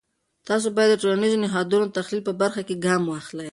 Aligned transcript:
تاسې 0.47 0.67
باید 0.75 0.89
د 0.91 1.01
ټولنیزو 1.01 1.41
نهادونو 1.45 1.85
د 1.87 1.91
تحلیل 1.99 2.21
په 2.25 2.33
برخه 2.41 2.61
کې 2.67 2.81
ګام 2.85 3.01
واخلی. 3.07 3.49